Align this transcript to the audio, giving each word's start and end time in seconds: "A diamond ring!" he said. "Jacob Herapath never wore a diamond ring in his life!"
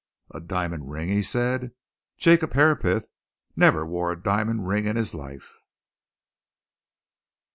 "A 0.31 0.39
diamond 0.41 0.89
ring!" 0.89 1.09
he 1.09 1.21
said. 1.21 1.73
"Jacob 2.17 2.53
Herapath 2.53 3.09
never 3.55 3.85
wore 3.85 4.11
a 4.11 4.19
diamond 4.19 4.67
ring 4.67 4.87
in 4.87 4.95
his 4.95 5.13
life!" 5.13 5.57